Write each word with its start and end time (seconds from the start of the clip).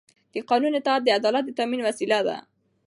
د 0.33 0.35
قانون 0.49 0.73
اطاعت 0.79 1.01
د 1.03 1.09
عدالت 1.19 1.43
د 1.45 1.49
تأمین 1.59 1.81
وسیله 1.87 2.19
ده 2.27 2.37